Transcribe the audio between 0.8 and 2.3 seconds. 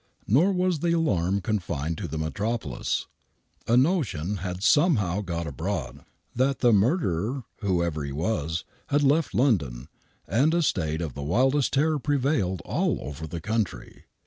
alarm confined to the